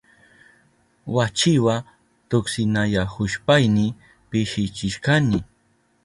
[1.15, 1.75] Wachiwa
[2.29, 3.85] tuksinayahushpayni
[4.29, 5.39] pishichishkani.